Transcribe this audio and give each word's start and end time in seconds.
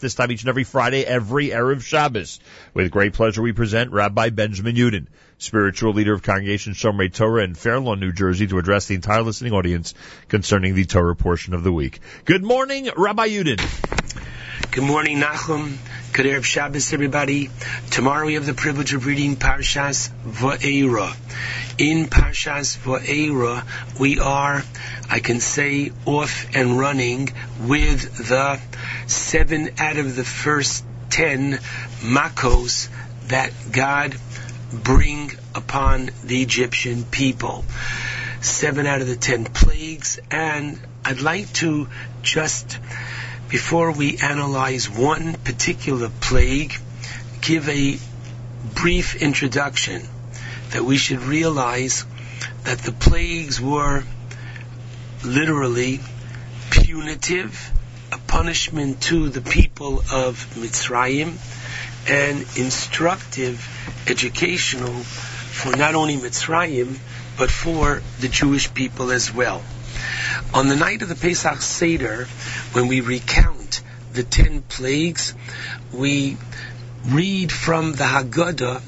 This 0.00 0.16
time 0.16 0.32
each 0.32 0.42
and 0.42 0.48
every 0.48 0.64
Friday, 0.64 1.06
every 1.06 1.50
Erev 1.50 1.80
Shabbos. 1.80 2.40
With 2.74 2.90
great 2.90 3.12
pleasure, 3.12 3.40
we 3.40 3.52
present 3.52 3.92
Rabbi 3.92 4.30
Benjamin 4.30 4.74
Yudin, 4.74 5.06
spiritual 5.38 5.92
leader 5.92 6.12
of 6.12 6.24
Congregation 6.24 6.72
Shomrei 6.72 7.12
Torah 7.12 7.44
in 7.44 7.54
Fair 7.54 7.78
Lawn, 7.78 8.00
New 8.00 8.10
Jersey, 8.10 8.48
to 8.48 8.58
address 8.58 8.86
the 8.86 8.96
entire 8.96 9.22
listening 9.22 9.52
audience 9.52 9.94
concerning 10.26 10.74
the 10.74 10.84
Torah 10.84 11.14
portion 11.14 11.54
of 11.54 11.62
the 11.62 11.70
week. 11.70 12.00
Good 12.24 12.42
morning, 12.42 12.90
Rabbi 12.96 13.28
Yudin. 13.28 13.60
Good 14.74 14.82
morning, 14.82 15.20
Nachum. 15.20 15.76
Good 16.12 16.26
Erev 16.26 16.42
Shabbos, 16.42 16.92
everybody. 16.92 17.48
Tomorrow 17.92 18.26
we 18.26 18.34
have 18.34 18.44
the 18.44 18.54
privilege 18.54 18.92
of 18.92 19.06
reading 19.06 19.36
Parshas 19.36 20.10
Va'era. 20.26 21.14
In 21.78 22.06
Parshas 22.06 22.76
Va'era, 22.78 23.64
we 24.00 24.18
are, 24.18 24.64
I 25.08 25.20
can 25.20 25.38
say, 25.38 25.92
off 26.06 26.48
and 26.56 26.76
running 26.76 27.32
with 27.60 28.16
the 28.16 28.60
seven 29.06 29.70
out 29.78 29.96
of 29.96 30.16
the 30.16 30.24
first 30.24 30.84
ten 31.08 31.60
makos 32.00 32.88
that 33.28 33.52
God 33.70 34.16
bring 34.72 35.30
upon 35.54 36.10
the 36.24 36.42
Egyptian 36.42 37.04
people. 37.04 37.64
Seven 38.40 38.88
out 38.88 39.02
of 39.02 39.06
the 39.06 39.14
ten 39.14 39.44
plagues, 39.44 40.18
and 40.32 40.80
I'd 41.04 41.20
like 41.20 41.52
to 41.62 41.86
just 42.22 42.80
before 43.54 43.92
we 43.92 44.18
analyze 44.18 44.90
one 44.90 45.32
particular 45.32 46.10
plague, 46.20 46.74
give 47.40 47.68
a 47.68 47.96
brief 48.74 49.14
introduction 49.22 50.02
that 50.72 50.84
we 50.84 50.96
should 50.96 51.20
realize 51.20 52.04
that 52.64 52.78
the 52.78 52.90
plagues 52.90 53.60
were 53.60 54.02
literally 55.24 56.00
punitive, 56.70 57.70
a 58.10 58.18
punishment 58.26 59.00
to 59.00 59.28
the 59.28 59.40
people 59.40 60.00
of 60.12 60.52
Mitzrayim, 60.56 61.34
and 62.08 62.40
instructive, 62.58 63.64
educational 64.08 64.94
for 64.94 65.76
not 65.76 65.94
only 65.94 66.16
Mitzrayim, 66.16 66.98
but 67.38 67.52
for 67.52 68.02
the 68.18 68.26
Jewish 68.26 68.74
people 68.74 69.12
as 69.12 69.32
well. 69.32 69.62
On 70.52 70.68
the 70.68 70.76
night 70.76 71.02
of 71.02 71.08
the 71.08 71.14
Pesach 71.14 71.60
Seder, 71.60 72.26
when 72.72 72.88
we 72.88 73.00
recount 73.00 73.53
the 74.14 74.22
ten 74.22 74.62
plagues, 74.62 75.34
we 75.92 76.36
read 77.06 77.50
from 77.50 77.92
the 77.92 78.04
Haggadah 78.04 78.80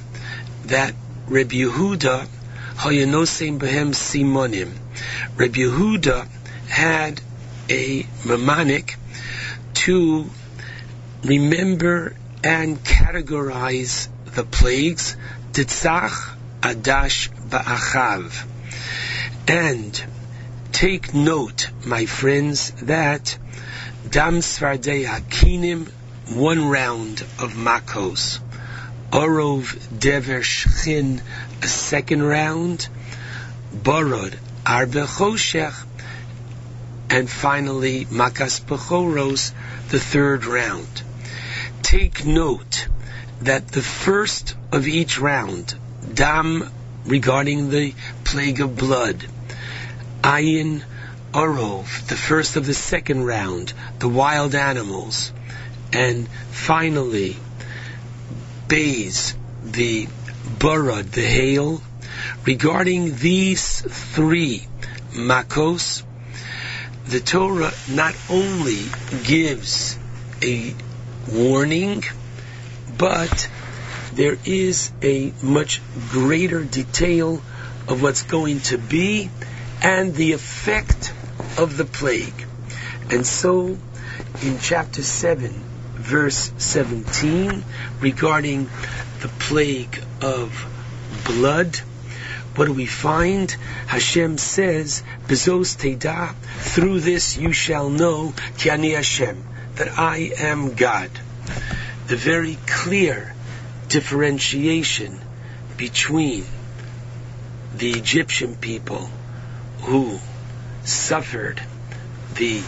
that 0.67 0.95
Reb 1.27 1.51
Yehuda 1.51 2.29
Hayanosem 2.77 3.59
Behem 3.59 3.91
Simonim. 3.93 4.73
Reb 5.37 5.53
Yehuda 5.53 6.29
had 6.69 7.21
a 7.69 8.03
mnemonic 8.25 8.97
to 9.75 10.31
remember 11.25 12.15
and 12.45 12.79
categorize 12.79 14.09
the 14.27 14.45
plagues, 14.45 15.17
Titzach 15.53 16.37
Adash 16.61 17.31
Ba'achav. 17.49 18.47
And 19.49 20.05
take 20.71 21.15
note, 21.15 21.71
my 21.85 22.07
friends, 22.07 22.71
that 22.83 23.37
Dam 24.09 24.39
Svardei 24.39 25.05
Hakinim, 25.05 25.91
one 26.33 26.69
round 26.69 27.23
of 27.41 27.55
Makos. 27.55 28.39
Orov 29.13 29.99
Dever 29.99 30.41
Shchin, 30.43 31.21
a 31.61 31.67
second 31.67 32.23
round. 32.23 32.89
Borod 33.75 34.39
Arbe 34.65 35.07
Choshech, 35.07 35.75
and 37.11 37.29
finally 37.29 38.05
Makas 38.05 38.61
Bechoros, 38.61 39.53
the 39.89 39.99
third 39.99 40.45
round. 40.45 41.03
Take 41.83 42.25
note 42.25 42.87
that 43.43 43.69
the 43.69 43.83
first 43.83 44.55
of 44.71 44.87
each 44.87 45.19
round, 45.19 45.75
Dam 46.15 46.71
regarding 47.07 47.71
the 47.71 47.93
plague 48.23 48.61
of 48.61 48.77
blood, 48.77 49.27
Ayin 50.23 50.83
Orov, 51.37 52.09
the 52.09 52.17
first 52.17 52.57
of 52.57 52.65
the 52.65 52.73
second 52.73 53.23
round, 53.23 53.75
the 53.99 54.09
wild 54.09 54.55
animals, 54.55 55.35
and 55.93 56.27
finally 56.51 57.37
Bays, 58.69 59.37
the 59.63 60.09
Burad, 60.59 61.11
the 61.11 61.27
hail. 61.27 61.83
Regarding 62.47 63.17
these 63.17 63.83
three 63.83 64.67
Makos, 65.13 66.05
the 67.05 67.21
Torah 67.21 67.75
not 67.91 68.17
only 68.31 68.85
gives 69.25 69.99
a 70.43 70.75
warning, 71.31 72.03
but 72.97 73.51
there 74.15 74.39
is 74.47 74.91
a 75.03 75.35
much 75.43 75.83
greater 76.09 76.65
detail 76.65 77.43
of 77.89 78.03
what's 78.03 78.23
going 78.23 78.61
to 78.61 78.79
be 78.79 79.29
and 79.83 80.15
the 80.15 80.33
effect 80.33 81.13
of 81.59 81.77
the 81.77 81.85
plague. 81.85 82.47
And 83.11 83.27
so, 83.27 83.79
in 84.43 84.59
chapter 84.61 85.03
7, 85.03 85.51
verse 85.95 86.53
17, 86.59 87.65
regarding 88.01 88.69
the 89.21 89.29
plague 89.29 90.03
of 90.21 90.67
blood, 91.25 91.77
what 92.57 92.67
do 92.67 92.73
we 92.73 92.87
find? 92.87 93.51
Hashem 93.87 94.39
says, 94.39 95.03
Bezos 95.27 95.77
Teda, 95.77 96.35
through 96.59 97.01
this 97.01 97.37
you 97.37 97.53
shall 97.53 97.91
know, 97.91 98.33
Ki 98.57 98.71
Ani 98.71 98.93
Hashem, 98.93 99.45
that 99.75 99.99
I 99.99 100.33
am 100.39 100.75
God. 100.75 101.11
The 102.07 102.17
very 102.17 102.57
clear 102.67 103.35
differentiation 103.89 105.21
between 105.77 106.45
the 107.77 107.91
Egyptian 107.91 108.55
people 108.57 109.11
who 109.83 110.19
suffered 110.87 111.61
the 112.35 112.63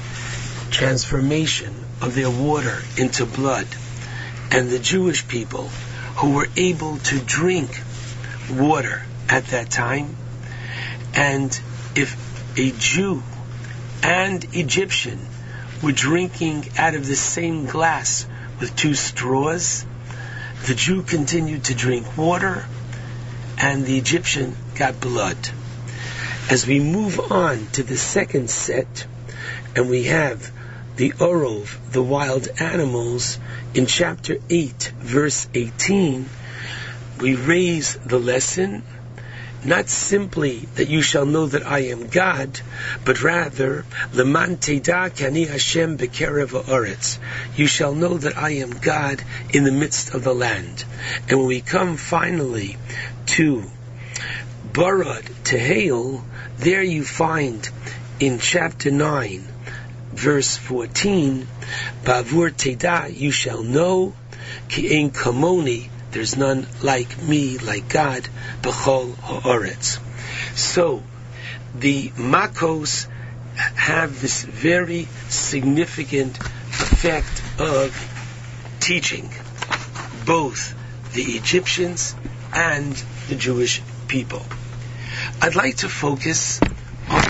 transformation 0.71 1.75
of 2.01 2.15
their 2.15 2.31
water 2.31 2.79
into 2.97 3.27
blood, 3.27 3.67
and 4.51 4.71
the 4.71 4.79
Jewish 4.79 5.27
people 5.29 5.69
who 6.17 6.35
were 6.35 6.49
able 6.57 6.99
to 6.99 7.19
drink 7.19 7.71
water 8.51 9.03
at 9.29 9.47
that 9.49 9.71
time. 9.71 10.17
And 11.15 11.59
if 11.95 12.17
a 12.59 12.71
Jew 12.73 13.23
and 14.03 14.45
Egyptian 14.55 15.21
were 15.83 15.93
drinking 15.93 16.69
out 16.77 16.95
of 16.95 17.07
the 17.07 17.17
same 17.17 17.67
glass 17.67 18.27
with 18.61 18.75
two 18.75 18.95
straws, 18.95 19.85
the 20.67 20.75
Jew 20.75 21.03
continued 21.03 21.65
to 21.65 21.75
drink 21.75 22.17
water 22.17 22.67
and 23.59 23.85
the 23.85 23.99
Egyptian 23.99 24.57
got 24.75 25.01
blood. 25.01 25.37
As 26.51 26.67
we 26.67 26.81
move 26.81 27.21
on 27.31 27.67
to 27.73 27.83
the 27.83 27.99
second 27.99 28.49
set, 28.49 29.07
and 29.77 29.91
we 29.91 30.05
have 30.05 30.51
the 30.97 31.13
Orov, 31.21 31.79
the 31.93 32.03
wild 32.03 32.49
animals, 32.59 33.39
in 33.75 33.85
chapter 33.85 34.39
8, 34.49 34.93
verse 34.99 35.47
18, 35.53 36.27
we 37.21 37.35
raise 37.35 37.97
the 37.97 38.19
lesson 38.19 38.83
not 39.63 39.91
simply 39.91 40.61
that 40.77 40.89
you 40.89 41.03
shall 41.03 41.27
know 41.27 41.47
that 41.47 41.67
I 41.67 41.81
am 41.91 42.07
God, 42.07 42.61
but 43.05 43.23
rather, 43.23 43.85
Leman 44.15 44.57
Teda 44.57 45.11
Kani 45.11 45.49
Hashem 45.49 45.99
Bekerev 45.99 46.53
Oretz. 46.65 47.19
You 47.57 47.67
shall 47.67 47.95
know 47.95 48.17
that 48.17 48.39
I 48.39 48.51
am 48.51 48.71
God 48.71 49.23
in 49.51 49.65
the 49.65 49.73
midst 49.73 50.15
of 50.15 50.25
the 50.25 50.35
land. 50.35 50.85
And 51.29 51.41
when 51.41 51.49
we 51.49 51.61
come 51.61 51.97
finally 51.97 52.77
to 53.37 53.65
Barad, 54.73 55.27
to 55.45 55.59
hail, 55.59 56.25
there 56.59 56.83
you 56.83 57.05
find 57.05 57.69
in 58.19 58.39
chapter 58.41 58.91
9, 58.91 59.47
verse 60.13 60.57
14, 60.57 61.47
Bavur 62.03 62.51
Teda, 62.51 63.09
you 63.15 63.31
shall 63.31 63.63
know, 63.63 64.13
Ki 64.69 64.99
Ein 64.99 65.11
Kamoni, 65.11 65.89
there's 66.11 66.37
none 66.37 66.67
like 66.83 67.23
me, 67.23 67.59
like 67.59 67.89
God, 67.89 68.29
B'chol 68.63 69.15
Ha'oretz. 69.17 70.01
So, 70.57 71.03
the 71.77 72.11
Makos 72.11 73.07
have 73.55 74.21
this 74.21 74.43
very 74.43 75.07
significant 75.29 76.39
effect 76.39 77.43
of 77.61 77.95
teaching 78.81 79.31
both 80.25 80.75
the 81.13 81.23
Egyptians 81.23 82.15
and 82.53 82.93
the 83.29 83.37
Jewish 83.37 83.81
people. 84.09 84.43
I'd 85.41 85.55
like 85.55 85.77
to 85.79 85.89
focus 85.89 86.61
on 87.09 87.23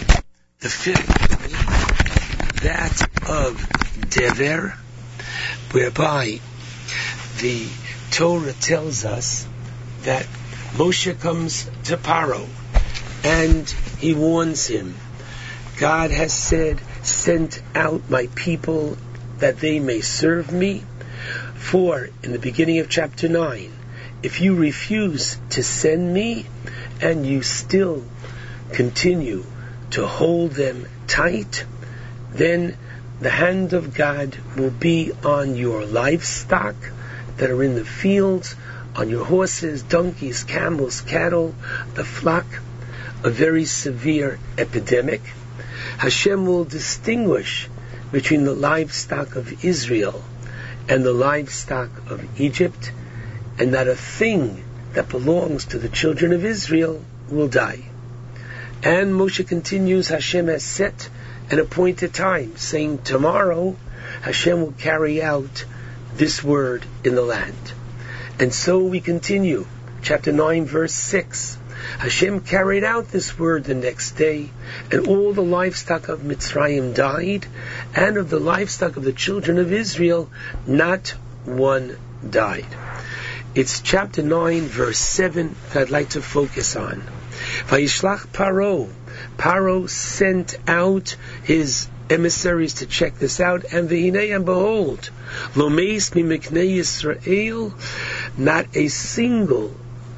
the 0.61 0.71
fifth 0.71 2.63
that 2.63 3.29
of 3.29 4.09
Dever, 4.09 4.75
whereby 5.73 6.41
the 7.41 7.69
Torah 8.11 8.55
tells 8.55 9.05
us 9.05 9.47
that 10.03 10.27
Moshe 10.73 11.21
comes 11.21 11.65
to 11.85 11.99
Paro 11.99 12.49
and 13.25 13.69
he 13.99 14.15
warns 14.15 14.67
him. 14.67 14.95
God 15.79 16.11
has 16.11 16.33
said, 16.33 16.81
send 17.03 17.61
out 17.75 18.09
my 18.09 18.29
people 18.35 18.97
that 19.37 19.59
they 19.59 19.81
may 19.81 20.01
serve 20.01 20.51
me. 20.51 20.83
For 21.57 22.09
in 22.23 22.33
the 22.33 22.39
beginning 22.39 22.79
of 22.79 22.89
chapter 22.89 23.29
9, 23.29 23.78
if 24.23 24.41
you 24.41 24.55
refuse 24.55 25.39
to 25.51 25.63
send 25.63 26.13
me 26.13 26.47
and 27.01 27.25
you 27.25 27.43
still 27.43 28.05
continue 28.73 29.45
to 29.91 30.07
hold 30.07 30.53
them 30.53 30.87
tight, 31.07 31.65
then 32.31 32.77
the 33.21 33.31
hand 33.31 33.73
of 33.73 33.95
God 33.95 34.37
will 34.57 34.71
be 34.71 35.13
on 35.25 35.57
your 35.57 35.85
livestock 35.85 36.75
that 37.37 37.51
are 37.51 37.63
in 37.63 37.75
the 37.75 37.85
fields, 37.85 38.55
on 38.97 39.09
your 39.09 39.25
horses, 39.25 39.83
donkeys, 39.83 40.45
camels, 40.45 41.01
cattle, 41.01 41.55
the 41.95 42.05
flock, 42.05 42.47
a 43.23 43.31
very 43.31 43.65
severe 43.65 44.39
epidemic. 44.57 45.23
Hashem 45.99 46.47
will 46.47 46.65
distinguish 46.65 47.69
between 48.11 48.45
the 48.45 48.55
livestock 48.55 49.37
of 49.37 49.65
Israel 49.65 50.23
and 50.89 51.05
the 51.05 51.13
livestock 51.13 51.91
of 52.11 52.41
Egypt, 52.41 52.93
and 53.59 53.73
not 53.73 53.89
a 53.89 53.97
thing 53.97 54.65
that 54.93 55.09
belongs 55.09 55.67
to 55.67 55.79
the 55.79 55.89
children 55.89 56.33
of 56.33 56.45
Israel 56.45 57.05
will 57.29 57.49
die. 57.49 57.83
And 58.83 59.13
Moshe 59.13 59.47
continues, 59.47 60.09
Hashem 60.09 60.47
has 60.47 60.63
set 60.63 61.09
an 61.51 61.59
appointed 61.59 62.15
time, 62.15 62.57
saying 62.57 63.03
tomorrow 63.03 63.77
Hashem 64.23 64.61
will 64.61 64.73
carry 64.73 65.23
out 65.23 65.65
this 66.15 66.43
word 66.43 66.85
in 67.05 67.15
the 67.15 67.23
land. 67.23 67.73
And 68.39 68.55
so 68.55 68.85
we 68.85 69.01
continue, 69.01 69.67
chapter 70.03 70.33
9, 70.33 70.67
verse 70.67 70.95
6. 70.95 71.59
Hashem 71.99 72.41
carried 72.41 72.85
out 72.85 73.09
this 73.09 73.39
word 73.39 73.65
the 73.65 73.75
next 73.75 74.13
day, 74.13 74.51
and 74.93 75.09
all 75.09 75.33
the 75.33 75.43
livestock 75.43 76.09
of 76.09 76.21
Mitzrayim 76.21 76.95
died, 76.95 77.47
and 77.95 78.17
of 78.17 78.31
the 78.31 78.41
livestock 78.41 78.97
of 78.97 79.05
the 79.05 79.13
children 79.13 79.59
of 79.59 79.73
Israel, 79.73 80.31
not 80.67 81.15
one 81.45 81.97
died. 82.29 82.67
It's 83.59 83.81
chapter 83.81 84.23
9, 84.23 84.69
verse 84.69 85.01
7 85.01 85.57
that 85.73 85.83
I'd 85.83 85.91
like 85.91 86.11
to 86.11 86.23
focus 86.23 86.77
on. 86.77 87.03
Vayishlach 87.67 88.29
Paro. 88.29 88.89
Paro 89.37 89.91
sent 89.91 90.57
out 90.69 91.17
his 91.43 91.89
emissaries 92.09 92.75
to 92.75 92.87
check 92.87 93.19
this 93.19 93.41
out, 93.41 93.65
and 93.73 93.91
v'hinei 93.91 94.33
and 94.33 94.45
behold, 94.45 95.11
lomeis 95.55 96.13
mimiknei 96.13 96.77
Yisrael, 96.77 97.75
not 98.39 98.67
a 98.77 98.87
single 98.87 99.71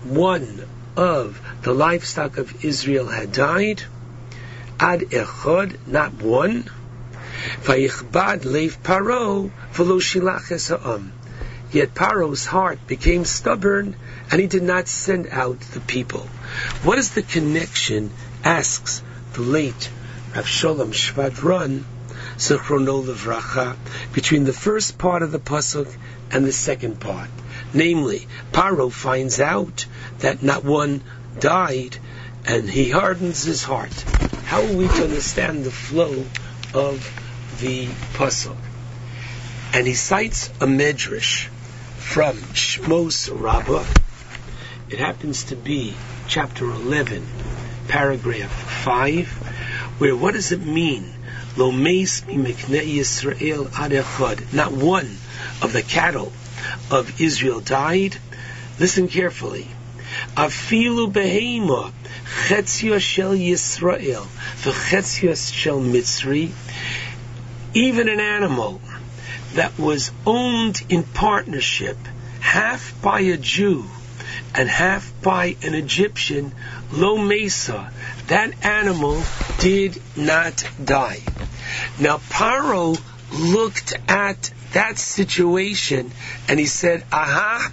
one 0.04 0.66
of 0.94 1.40
the 1.62 1.72
livestock 1.72 2.37
of 2.37 2.62
Israel 2.62 3.06
had 3.06 3.32
died. 3.32 3.82
Ad 4.78 5.00
echod, 5.00 5.87
not 5.87 6.12
one. 6.12 6.70
Vayichbad 7.62 8.44
leif 8.44 8.82
paro 8.82 9.50
v'lo 9.72 9.98
shilach 9.98 10.50
ha'am. 10.69 11.14
Yet 11.72 11.94
Paro's 11.94 12.46
heart 12.46 12.84
became 12.88 13.25
stubborn, 13.25 13.94
and 14.28 14.40
he 14.40 14.49
did 14.49 14.64
not 14.64 14.88
send 14.88 15.28
out 15.28 15.61
the 15.61 15.78
people. 15.78 16.26
What 16.82 16.99
is 16.99 17.11
the 17.11 17.22
connection? 17.22 18.11
Asks 18.43 19.02
the 19.34 19.43
late 19.43 19.88
Rav 20.34 20.46
Sholem 20.46 20.93
Schwadron, 20.93 21.84
Zichrono 22.37 23.05
Levracha, 23.05 23.76
between 24.12 24.43
the 24.43 24.52
first 24.52 24.99
part 24.99 25.22
of 25.22 25.31
the 25.31 25.38
pasuk 25.38 25.87
and 26.32 26.44
the 26.44 26.52
second 26.52 26.99
part. 26.99 27.31
Namely, 27.73 28.26
Paro 28.52 28.90
finds 28.90 29.38
out 29.38 29.87
that 30.19 30.43
not 30.43 30.64
one 30.64 31.02
died, 31.38 31.96
and 32.46 32.69
he 32.69 32.90
hardens 32.90 33.44
his 33.44 33.62
heart. 33.62 33.93
How 34.44 34.61
are 34.62 34.73
we 34.73 34.88
to 34.88 35.05
understand 35.05 35.62
the 35.62 35.70
flow 35.70 36.25
of 36.75 37.61
the 37.61 37.87
pasuk? 38.14 38.56
And 39.73 39.87
he 39.87 39.94
cites 39.94 40.49
a 40.61 40.66
medrash 40.66 41.46
from 42.10 42.36
Shmos 42.38 43.30
Rabbah. 43.32 43.86
It 44.88 44.98
happens 44.98 45.44
to 45.44 45.54
be 45.54 45.94
chapter 46.26 46.64
11, 46.64 47.24
paragraph 47.86 48.50
5, 48.82 49.28
where 49.98 50.16
what 50.16 50.34
does 50.34 50.50
it 50.50 50.60
mean? 50.60 51.08
Lo 51.56 51.70
meis 51.70 52.26
mi 52.26 52.52
Yisrael 52.52 53.68
adechad. 53.68 54.52
Not 54.52 54.72
one 54.72 55.18
of 55.62 55.72
the 55.72 55.82
cattle 55.82 56.32
of 56.90 57.20
Israel 57.20 57.60
died. 57.60 58.16
Listen 58.80 59.06
carefully. 59.06 59.68
Afilu 60.36 61.12
behema 61.12 61.92
chetzio 62.48 63.00
shel 63.00 63.34
Yisrael 63.34 64.26
v'chetzio 64.62 65.36
shel 65.54 65.80
Mitzri. 65.80 66.50
Even 67.72 68.08
an 68.08 68.18
animal 68.18 68.80
that 69.55 69.79
was 69.79 70.11
owned 70.26 70.82
in 70.88 71.02
partnership, 71.02 71.97
half 72.41 73.00
by 73.02 73.20
a 73.20 73.37
Jew 73.37 73.85
and 74.55 74.69
half 74.69 75.12
by 75.23 75.56
an 75.62 75.75
Egyptian, 75.75 76.52
Lo 76.93 77.17
Mesa, 77.17 77.93
that 78.29 78.64
animal 78.64 79.23
did 79.58 80.00
not 80.17 80.64
die. 80.82 81.20
Now 81.99 82.19
Paro 82.19 83.00
looked 83.32 83.93
at 84.08 84.50
that 84.73 84.99
situation 84.99 86.11
and 86.49 86.58
he 86.58 86.67
said, 86.67 87.05
Aha, 87.12 87.73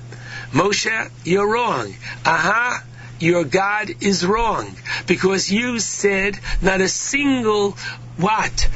Moshe, 0.52 1.12
you're 1.24 1.52
wrong. 1.52 1.96
Aha, 2.26 2.84
your 3.20 3.44
God 3.44 3.92
is 4.02 4.26
wrong 4.26 4.76
because 5.08 5.52
you 5.52 5.80
said 5.80 6.40
not 6.62 6.82
a 6.82 6.88
single 6.88 7.72
what 8.18 8.70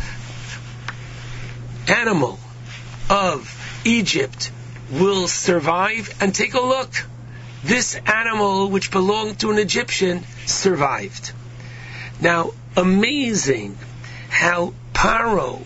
animal 1.88 2.40
of 3.12 3.82
Egypt 3.84 4.52
will 4.90 5.28
survive. 5.28 6.10
And 6.22 6.34
take 6.34 6.54
a 6.54 6.62
look. 6.62 7.06
This 7.64 7.96
animal, 7.96 8.70
which 8.70 8.90
belonged 8.90 9.40
to 9.42 9.52
an 9.52 9.60
Egyptian, 9.60 10.24
survived. 10.46 11.34
Now, 12.22 12.52
amazing 12.78 13.78
how 14.30 14.74
Paro 14.94 15.62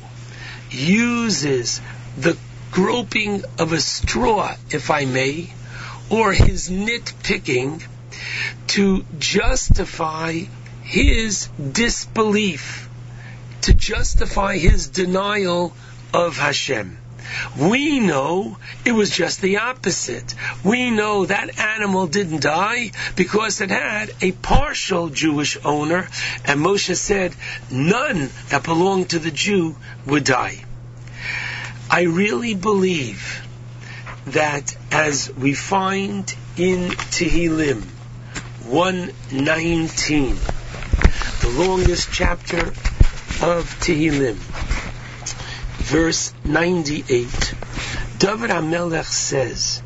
uses 0.71 1.79
the 2.17 2.35
groping 2.71 3.43
of 3.59 3.71
a 3.73 3.79
straw, 3.79 4.55
if 4.71 4.89
I 4.89 5.05
may, 5.05 5.53
or 6.09 6.33
his 6.33 6.69
nitpicking 6.69 7.83
to 8.67 9.05
justify 9.19 10.41
his 10.81 11.47
disbelief, 11.71 12.89
to 13.61 13.73
justify 13.73 14.57
his 14.57 14.87
denial 14.87 15.73
of 16.13 16.37
Hashem. 16.37 16.97
We 17.57 17.99
know 17.99 18.57
it 18.83 18.91
was 18.91 19.09
just 19.09 19.41
the 19.41 19.57
opposite. 19.57 20.35
We 20.63 20.91
know 20.91 21.25
that 21.25 21.59
animal 21.59 22.07
didn't 22.07 22.41
die 22.41 22.91
because 23.15 23.61
it 23.61 23.69
had 23.69 24.11
a 24.21 24.31
partial 24.31 25.09
Jewish 25.09 25.57
owner, 25.63 26.07
and 26.45 26.59
Moshe 26.59 26.95
said 26.95 27.35
none 27.71 28.29
that 28.49 28.63
belonged 28.63 29.09
to 29.11 29.19
the 29.19 29.31
Jew 29.31 29.75
would 30.05 30.23
die. 30.23 30.63
I 31.89 32.03
really 32.03 32.55
believe 32.55 33.41
that 34.27 34.75
as 34.91 35.31
we 35.31 35.53
find 35.53 36.33
in 36.57 36.89
Tehillim 36.89 37.83
119, 38.65 40.35
the 41.41 41.49
longest 41.49 42.09
chapter 42.11 42.67
of 43.43 43.77
Tehillim, 43.81 44.37
verse 45.85 46.33
98, 46.43 47.53
David 48.17 48.49
HaMelech 48.49 49.05
says, 49.05 49.83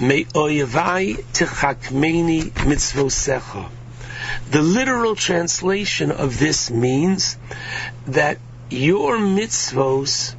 Me 0.00 0.24
oyevai 0.24 1.16
techakmeni 1.34 2.50
mitzvosecha. 2.64 3.68
The 4.50 4.62
literal 4.62 5.14
translation 5.14 6.10
of 6.10 6.38
this 6.38 6.70
means 6.70 7.36
that 8.06 8.38
your 8.70 9.18
mitzvos 9.18 10.34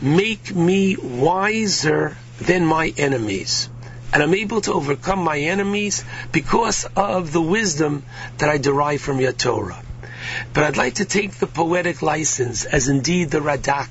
make 0.00 0.52
me 0.52 0.96
wiser 0.96 2.16
than 2.40 2.66
my 2.66 2.92
enemies. 2.98 3.68
And 4.12 4.24
I'm 4.24 4.34
able 4.34 4.60
to 4.62 4.72
overcome 4.72 5.20
my 5.20 5.38
enemies 5.38 6.04
because 6.32 6.84
of 6.96 7.32
the 7.32 7.40
wisdom 7.40 8.02
that 8.38 8.50
I 8.50 8.58
derive 8.58 9.00
from 9.00 9.20
your 9.20 9.32
Torah. 9.32 9.80
But 10.52 10.64
I'd 10.64 10.76
like 10.76 10.94
to 10.94 11.04
take 11.04 11.32
the 11.32 11.46
poetic 11.46 12.02
license, 12.02 12.64
as 12.64 12.88
indeed 12.88 13.30
the 13.30 13.40
Radak 13.40 13.88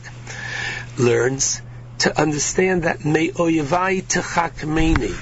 learns, 0.98 1.62
to 2.00 2.20
understand 2.20 2.84
that 2.84 3.06
me'oyevai 3.06 4.04
techakmeni. 4.04 5.16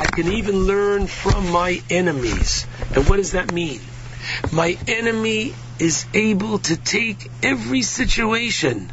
I 0.00 0.06
can 0.06 0.32
even 0.32 0.64
learn 0.64 1.06
from 1.06 1.50
my 1.50 1.80
enemies. 1.90 2.66
And 2.94 3.08
what 3.08 3.16
does 3.16 3.32
that 3.32 3.52
mean? 3.52 3.80
My 4.52 4.78
enemy 4.86 5.54
is 5.78 6.06
able 6.14 6.58
to 6.58 6.76
take 6.76 7.30
every 7.42 7.82
situation 7.82 8.92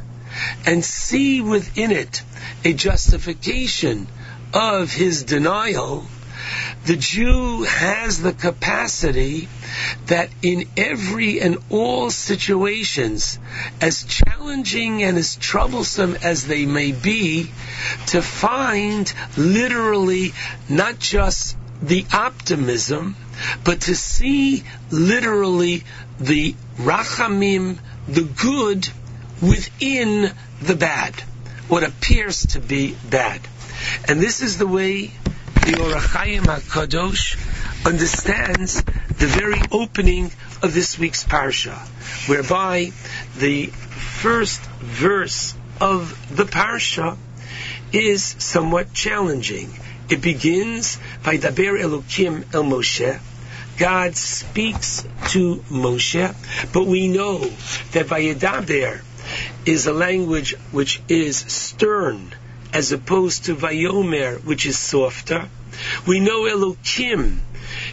and 0.66 0.84
see 0.84 1.42
within 1.42 1.92
it 1.92 2.22
a 2.64 2.74
justification 2.74 4.08
of 4.54 4.92
his 4.92 5.24
denial, 5.24 6.06
the 6.89 6.96
Jew 6.96 7.62
has 7.62 8.19
the 8.19 8.34
capacity 8.34 9.48
that 10.08 10.27
in 10.41 10.67
every 10.75 11.39
and 11.39 11.60
all 11.69 12.10
situations, 12.10 13.38
as 13.79 14.05
challenging 14.05 15.03
and 15.03 15.15
as 15.15 15.36
troublesome 15.36 16.15
as 16.24 16.48
they 16.48 16.65
may 16.65 16.91
be, 16.91 17.51
to 18.08 18.24
find 18.24 19.13
literally 19.38 20.34
not 20.67 20.98
just 20.98 21.55
the 21.79 22.08
optimism, 22.12 23.15
but 23.63 23.81
to 23.81 23.96
see 23.96 24.63
literally 24.89 25.84
the 26.19 26.55
rachamim, 26.77 27.77
the 28.08 28.24
good 28.24 28.89
within 29.43 30.31
the 30.60 30.75
bad, 30.75 31.13
what 31.67 31.84
appears 31.84 32.48
to 32.48 32.60
be 32.60 32.96
bad. 33.12 33.41
And 34.08 34.19
this 34.19 34.41
is 34.41 34.58
the 34.58 34.65
way 34.65 35.12
the 35.70 35.84
Ohr 35.84 35.92
HaChaim 35.92 36.46
HaKadosh 36.46 37.86
understands 37.86 38.82
the 38.82 39.28
very 39.28 39.62
opening 39.72 40.32
of 40.64 40.74
this 40.74 40.98
week's 40.98 41.24
parsha, 41.24 41.78
whereby 42.28 42.92
the 43.38 43.68
first 43.68 44.62
verse 44.80 45.54
of 45.80 46.36
the 46.36 46.46
parsha 46.46 47.18
is 47.94 48.36
somewhat 48.40 48.94
challenging. 48.94 49.72
It 50.10 50.22
begins 50.22 50.98
by 51.24 51.38
Daber 51.38 51.80
Elokim 51.80 52.52
El 52.52 52.64
Moshe. 52.64 53.20
God 53.78 54.16
speaks 54.16 55.04
to 55.30 55.58
Moshe, 55.70 56.74
but 56.74 56.88
we 56.88 57.08
know 57.10 57.42
that 57.92 58.08
Vayedaber 58.08 59.02
is 59.68 59.86
a 59.86 59.94
language 59.94 60.56
which 60.72 61.00
is 61.10 61.38
stern 61.38 62.34
as 62.74 62.92
opposed 62.92 63.46
to 63.46 63.56
Vayomer, 63.56 64.44
which 64.44 64.66
is 64.66 64.78
softer. 64.78 65.48
We 66.05 66.19
know 66.19 66.41
Elokim 66.41 67.39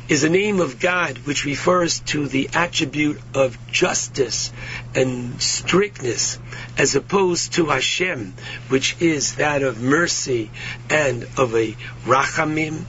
is 0.08 0.24
a 0.24 0.28
name 0.28 0.60
of 0.60 0.78
God 0.78 1.18
which 1.18 1.44
refers 1.44 2.00
to 2.00 2.26
the 2.26 2.48
attribute 2.54 3.20
of 3.34 3.58
justice 3.70 4.52
and 4.94 5.40
strictness, 5.40 6.38
as 6.78 6.94
opposed 6.94 7.54
to 7.54 7.66
Hashem, 7.66 8.34
which 8.68 8.96
is 9.00 9.36
that 9.36 9.62
of 9.62 9.80
mercy 9.80 10.50
and 10.88 11.24
of 11.36 11.54
a 11.54 11.76
rachamim. 12.04 12.84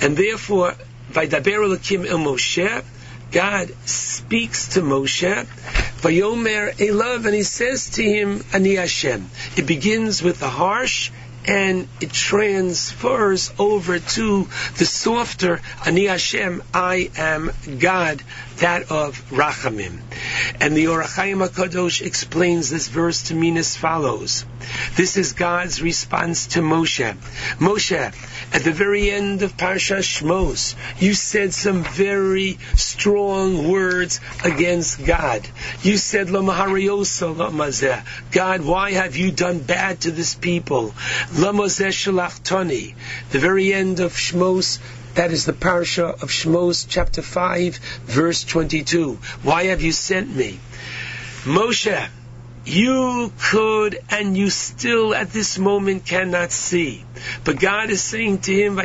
And 0.00 0.16
therefore, 0.16 0.74
by 1.12 1.26
Vaidaber 1.26 1.66
Elokim 1.66 2.06
El 2.06 2.18
Moshe, 2.18 2.84
God 3.30 3.70
speaks 3.86 4.74
to 4.74 4.80
Moshe, 4.80 5.46
Vayomer 6.00 6.74
Elav, 6.74 7.26
and 7.26 7.34
he 7.34 7.42
says 7.42 7.90
to 7.90 8.02
him, 8.02 8.44
Ani 8.52 8.76
Hashem. 8.76 9.30
It 9.56 9.66
begins 9.66 10.22
with 10.22 10.40
the 10.40 10.48
harsh 10.48 11.10
and 11.48 11.88
it 12.00 12.12
transfers 12.12 13.50
over 13.58 13.98
to 13.98 14.46
the 14.76 14.84
softer 14.84 15.60
Ani 15.86 16.04
Hashem, 16.04 16.62
I 16.74 17.10
am 17.16 17.50
God, 17.78 18.22
that 18.58 18.92
of 18.92 19.18
Rachamim. 19.30 20.00
And 20.60 20.76
the 20.76 20.88
Ohr 20.88 21.02
HaChaim 21.02 21.46
HaKadosh 21.48 22.02
explains 22.02 22.68
this 22.68 22.88
verse 22.88 23.24
to 23.24 23.34
mean 23.34 23.56
as 23.56 23.76
follows. 23.76 24.44
This 24.96 25.16
is 25.16 25.32
God's 25.32 25.80
response 25.82 26.48
to 26.48 26.60
Moshe. 26.60 27.16
Moshe, 27.58 28.12
at 28.52 28.64
the 28.64 28.72
very 28.72 29.10
end 29.10 29.42
of 29.42 29.56
Parsha 29.56 29.98
Shmos, 29.98 30.74
you 31.00 31.14
said 31.14 31.52
some 31.54 31.84
very 31.84 32.58
strong 32.74 33.70
words 33.70 34.20
against 34.44 35.04
God. 35.04 35.46
You 35.82 35.96
said, 35.96 36.28
God, 38.32 38.60
why 38.62 38.92
have 38.92 39.16
you 39.16 39.30
done 39.30 39.58
bad 39.58 40.00
to 40.02 40.10
this 40.10 40.34
people? 40.34 40.94
The 41.30 41.52
very 43.32 43.72
end 43.72 44.00
of 44.00 44.12
Shmos, 44.12 44.78
that 45.14 45.32
is 45.32 45.44
the 45.44 45.52
parasha 45.52 46.06
of 46.06 46.30
Shmos, 46.30 46.86
chapter 46.88 47.22
5, 47.22 47.76
verse 48.06 48.44
22. 48.44 49.18
Why 49.42 49.64
have 49.64 49.82
you 49.82 49.92
sent 49.92 50.34
me? 50.34 50.60
Moshe, 51.44 52.08
you 52.68 53.32
could 53.40 53.98
and 54.10 54.36
you 54.36 54.50
still 54.50 55.14
at 55.14 55.32
this 55.32 55.58
moment 55.58 56.04
cannot 56.04 56.52
see. 56.52 57.04
But 57.44 57.58
God 57.58 57.90
is 57.90 58.02
saying 58.02 58.40
to 58.42 58.54
him, 58.54 58.78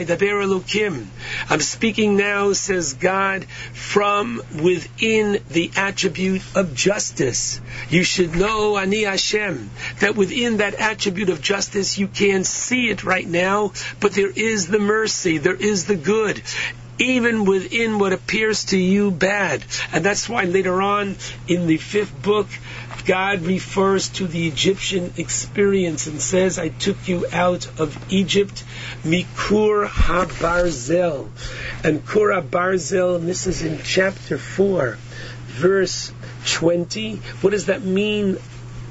I'm 1.50 1.60
speaking 1.60 2.18
now, 2.18 2.54
says 2.54 2.94
God, 2.94 3.46
from 3.46 4.42
within 4.62 5.44
the 5.50 5.72
attribute 5.76 6.42
of 6.56 6.74
justice. 6.74 7.60
You 7.90 8.04
should 8.04 8.36
know, 8.36 8.78
Ani 8.78 9.04
Hashem, 9.04 9.70
that 10.00 10.16
within 10.16 10.58
that 10.58 10.76
attribute 10.76 11.30
of 11.30 11.42
justice, 11.42 11.98
you 11.98 12.08
can't 12.08 12.46
see 12.46 12.90
it 12.90 13.04
right 13.04 13.28
now, 13.28 13.74
but 14.00 14.14
there 14.14 14.32
is 14.32 14.68
the 14.68 14.80
mercy, 14.80 15.38
there 15.38 15.56
is 15.56 15.86
the 15.86 15.96
good 15.96 16.42
even 17.00 17.46
within 17.46 18.00
what 18.00 18.14
appears 18.14 18.66
to 18.66 18.78
you 18.78 19.12
bad. 19.12 19.64
And 19.92 20.06
that's 20.06 20.30
why 20.30 20.44
later 20.44 20.82
on 20.82 21.16
in 21.48 21.68
the 21.68 21.78
fifth 21.78 22.22
book, 22.22 22.48
God 23.06 23.42
refers 23.42 24.10
to 24.10 24.28
the 24.28 24.48
Egyptian 24.48 25.14
experience 25.18 26.08
and 26.08 26.22
says, 26.22 26.58
I 26.58 26.70
took 26.70 27.08
you 27.08 27.26
out 27.32 27.68
of 27.80 27.98
Egypt, 28.12 28.64
Mikur 29.04 29.88
HaBarzel. 29.88 31.28
And 31.84 32.06
Kur 32.06 32.30
HaBarzel, 32.42 33.18
and 33.18 33.28
this 33.28 33.46
is 33.46 33.62
in 33.62 33.80
chapter 33.84 34.38
4, 34.38 34.98
verse 35.48 36.14
20. 36.46 37.16
What 37.42 37.50
does 37.52 37.66
that 37.66 37.84
mean? 37.84 38.38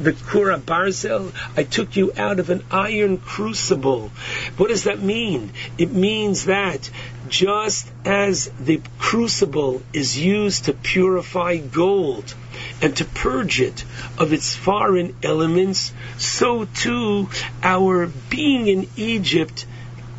the 0.00 0.12
Kur 0.12 0.56
HaBarzel, 0.56 1.32
I 1.56 1.62
took 1.62 1.96
you 1.96 2.12
out 2.16 2.40
of 2.40 2.50
an 2.50 2.64
iron 2.70 3.18
crucible. 3.18 4.10
What 4.56 4.68
does 4.68 4.84
that 4.84 5.00
mean? 5.00 5.52
It 5.78 5.92
means 5.92 6.46
that 6.46 6.90
just 7.28 7.88
as 8.04 8.50
the 8.58 8.80
crucible 8.98 9.82
is 9.92 10.18
used 10.18 10.64
to 10.64 10.72
purify 10.72 11.58
gold, 11.58 12.34
and 12.82 12.96
to 12.96 13.04
purge 13.04 13.60
it 13.60 13.84
of 14.18 14.32
its 14.32 14.54
foreign 14.54 15.14
elements, 15.22 15.92
so 16.18 16.64
too 16.64 17.28
our 17.62 18.08
being 18.28 18.66
in 18.66 18.88
Egypt 18.96 19.64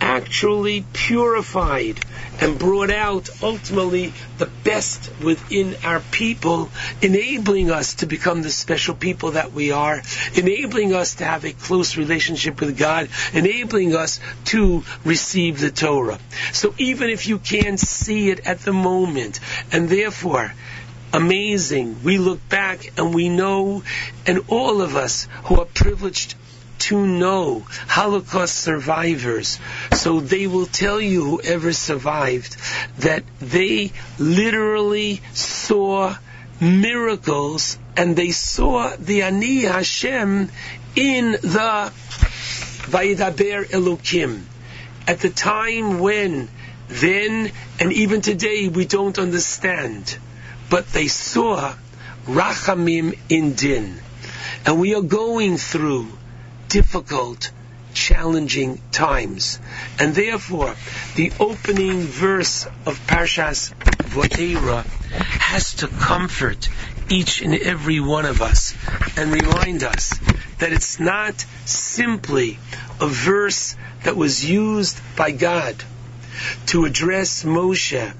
actually 0.03 0.83
purified 0.91 1.97
and 2.41 2.59
brought 2.59 2.89
out 2.89 3.29
ultimately 3.41 4.11
the 4.37 4.47
best 4.63 5.09
within 5.23 5.75
our 5.83 6.01
people, 6.11 6.69
enabling 7.01 7.71
us 7.71 7.95
to 7.95 8.05
become 8.05 8.41
the 8.41 8.49
special 8.49 8.95
people 8.95 9.31
that 9.31 9.53
we 9.53 9.71
are, 9.71 10.01
enabling 10.35 10.93
us 10.93 11.15
to 11.15 11.23
have 11.23 11.45
a 11.45 11.53
close 11.53 11.95
relationship 11.95 12.59
with 12.59 12.77
God, 12.77 13.07
enabling 13.33 13.95
us 13.95 14.19
to 14.45 14.83
receive 15.05 15.59
the 15.59 15.71
Torah. 15.71 16.19
So 16.51 16.73
even 16.77 17.09
if 17.09 17.27
you 17.27 17.39
can't 17.39 17.79
see 17.79 18.29
it 18.29 18.45
at 18.45 18.59
the 18.59 18.73
moment, 18.73 19.39
and 19.71 19.87
therefore 19.87 20.53
amazing. 21.13 22.03
We 22.03 22.17
look 22.17 22.49
back 22.49 22.97
and 22.97 23.13
we 23.13 23.29
know, 23.29 23.83
and 24.25 24.41
all 24.47 24.81
of 24.81 24.95
us 24.95 25.27
who 25.45 25.61
are 25.61 25.65
privileged 25.65 26.35
to 26.79 27.05
know 27.05 27.65
Holocaust 27.87 28.55
survivors. 28.55 29.59
So 29.93 30.19
they 30.19 30.47
will 30.47 30.65
tell 30.65 30.99
you, 30.99 31.23
whoever 31.23 31.71
survived, 31.71 32.57
that 32.97 33.23
they 33.39 33.93
literally 34.17 35.21
saw 35.31 36.15
miracles 36.59 37.77
and 37.95 38.15
they 38.15 38.31
saw 38.31 38.95
the 38.97 39.21
Ani 39.21 39.61
Hashem 39.61 40.49
in 40.95 41.31
the 41.31 41.91
Vayidaber 42.91 43.65
Elokim. 43.69 44.41
At 45.07 45.19
the 45.19 45.29
time 45.29 45.99
when 45.99 46.49
then 46.87 47.51
and 47.79 47.93
even 47.93 48.21
today 48.21 48.67
we 48.67 48.85
don't 48.85 49.17
understand 49.19 50.17
but 50.73 50.87
they 50.87 51.07
saw 51.07 51.71
Rachamim 52.25 53.15
in 53.29 53.53
Din. 53.53 54.01
And 54.65 54.79
we 54.79 54.95
are 54.95 55.03
going 55.03 55.57
through 55.57 56.07
difficult, 56.67 57.51
challenging 57.93 58.81
times. 58.91 59.59
And 59.99 60.15
therefore, 60.15 60.73
the 61.13 61.31
opening 61.39 61.99
verse 61.99 62.65
of 62.87 62.99
Parshas 63.05 63.71
Va'era 64.15 64.83
has 65.13 65.75
to 65.75 65.87
comfort 65.87 66.69
each 67.07 67.43
and 67.43 67.53
every 67.53 67.99
one 67.99 68.25
of 68.25 68.41
us 68.41 68.73
and 69.15 69.31
remind 69.31 69.83
us 69.83 70.19
that 70.57 70.73
it's 70.73 70.99
not 70.99 71.45
simply 71.65 72.57
a 72.99 73.05
verse 73.05 73.75
that 74.05 74.17
was 74.17 74.43
used 74.43 74.99
by 75.15 75.29
God 75.29 75.75
to 76.65 76.85
address 76.85 77.43
Moshe 77.43 78.11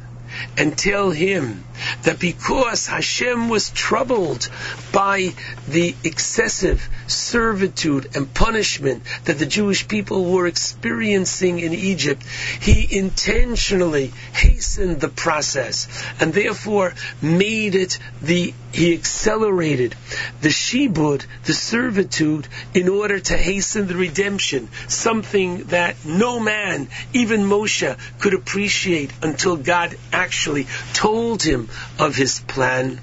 and 0.57 0.77
tell 0.77 1.11
him 1.11 1.63
that 2.03 2.19
because 2.19 2.87
Hashem 2.87 3.49
was 3.49 3.69
troubled 3.69 4.49
by 4.91 5.33
the 5.67 5.95
excessive 6.03 6.87
servitude 7.07 8.15
and 8.15 8.33
punishment 8.33 9.03
that 9.25 9.39
the 9.39 9.45
Jewish 9.45 9.87
people 9.87 10.31
were 10.31 10.47
experiencing 10.47 11.59
in 11.59 11.73
Egypt, 11.73 12.23
he 12.61 12.87
intentionally 12.97 14.13
hastened 14.33 14.99
the 14.99 15.09
process 15.09 15.87
and 16.19 16.33
therefore 16.33 16.93
made 17.21 17.75
it 17.75 17.99
the 18.21 18.53
he 18.73 18.93
accelerated 18.93 19.95
the 20.41 20.49
shibud, 20.49 21.25
the 21.45 21.53
servitude, 21.53 22.47
in 22.73 22.89
order 22.89 23.19
to 23.19 23.37
hasten 23.37 23.87
the 23.87 23.95
redemption, 23.95 24.67
something 24.87 25.65
that 25.65 25.95
no 26.03 26.39
man, 26.39 26.89
even 27.13 27.43
Moshe, 27.43 27.95
could 28.19 28.33
appreciate 28.33 29.11
until 29.21 29.57
God 29.57 29.95
actually 30.11 30.67
told 30.93 31.43
him 31.43 31.69
of 31.99 32.15
his 32.15 32.39
plan. 32.39 32.99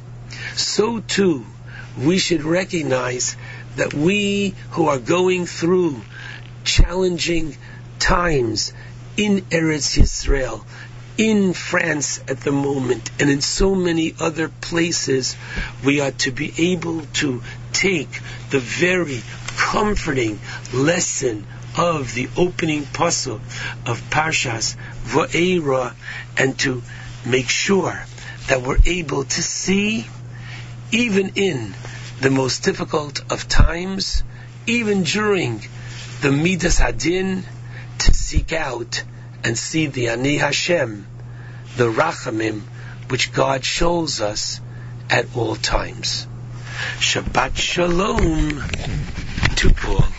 So 0.57 0.99
too, 1.01 1.47
we 1.97 2.19
should 2.19 2.43
recognize 2.43 3.37
that 3.77 3.95
we 3.95 4.55
who 4.73 4.89
are 4.89 4.99
going 4.99 5.47
through 5.47 6.01
challenging 6.65 7.57
times 8.01 8.73
in 9.17 9.43
Eretz 9.51 9.99
Yisrael, 9.99 10.65
in 11.21 11.53
France 11.53 12.19
at 12.29 12.41
the 12.41 12.51
moment, 12.51 13.11
and 13.21 13.29
in 13.29 13.43
so 13.43 13.75
many 13.75 14.15
other 14.19 14.49
places, 14.49 15.37
we 15.85 16.01
are 16.01 16.13
to 16.13 16.31
be 16.31 16.73
able 16.73 17.03
to 17.13 17.43
take 17.75 18.23
the 18.49 18.59
very 18.59 19.21
comforting 19.59 20.41
lesson 20.73 21.47
of 21.77 22.15
the 22.15 22.27
opening 22.39 22.87
puzzle 22.87 23.39
of 23.85 24.01
Parshas 24.09 24.77
Va'era 25.05 25.93
and 26.39 26.59
to 26.61 26.83
make 27.27 27.51
sure 27.51 28.03
that 28.49 28.63
we're 28.63 28.79
able 28.87 29.25
to 29.25 29.43
see, 29.43 30.07
even 30.91 31.33
in 31.35 31.75
the 32.23 32.31
most 32.31 32.65
difficult 32.65 33.31
of 33.31 33.47
times, 33.47 34.23
even 34.67 35.03
during 35.03 35.63
the 36.23 36.33
Midas 36.33 36.79
Hadin, 36.79 37.45
to 37.99 38.15
seek 38.15 38.55
out 38.55 39.03
and 39.45 39.57
see 39.57 39.87
the 39.87 40.09
Ani 40.09 40.39
Hashem, 40.39 41.07
the 41.81 41.91
Rachamim, 41.91 42.61
which 43.09 43.33
God 43.33 43.65
shows 43.65 44.21
us 44.21 44.61
at 45.09 45.35
all 45.35 45.57
times. 45.57 46.27
Shabbat 46.99 47.57
Shalom 47.57 48.61
to 49.57 49.71
Paul. 49.71 50.11